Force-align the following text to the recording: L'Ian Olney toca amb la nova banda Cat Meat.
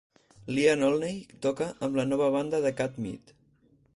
L'Ian 0.53 0.85
Olney 0.87 1.19
toca 1.47 1.69
amb 1.87 2.01
la 2.01 2.07
nova 2.13 2.31
banda 2.39 2.75
Cat 2.83 3.01
Meat. 3.05 3.37